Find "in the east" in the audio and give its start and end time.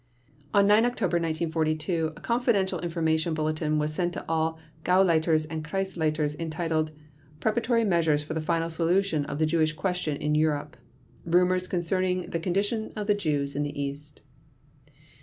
13.55-14.23